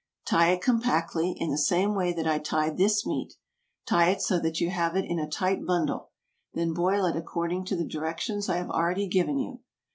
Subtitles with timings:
[0.25, 3.35] Tie it compactly, in the same way that I tied this meat.
[3.85, 6.09] Tie it so that you have it in a tight bundle.
[6.55, 9.59] Then boil it according to the directions I have already given you.